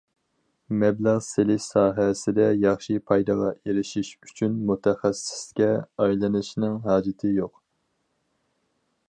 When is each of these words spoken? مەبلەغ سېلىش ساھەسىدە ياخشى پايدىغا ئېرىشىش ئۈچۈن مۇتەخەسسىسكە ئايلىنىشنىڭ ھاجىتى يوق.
مەبلەغ 0.83 1.17
سېلىش 1.25 1.67
ساھەسىدە 1.73 2.47
ياخشى 2.63 2.97
پايدىغا 3.11 3.51
ئېرىشىش 3.59 4.11
ئۈچۈن 4.29 4.57
مۇتەخەسسىسكە 4.71 5.71
ئايلىنىشنىڭ 6.07 6.83
ھاجىتى 6.89 7.35
يوق. 7.39 7.63